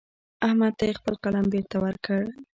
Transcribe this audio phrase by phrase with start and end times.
[0.47, 2.21] احمد ته يې خپل قلم بېرته ورکړ.